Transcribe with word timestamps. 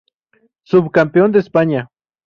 Subcampeón 0.63 1.31
de 1.31 1.37
España 1.41 1.87